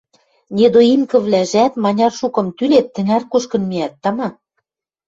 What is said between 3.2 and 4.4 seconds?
кушкын миӓт, тама.